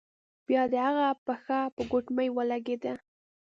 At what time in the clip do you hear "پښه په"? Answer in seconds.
1.25-1.81